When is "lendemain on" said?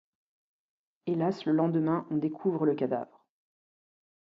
1.51-2.17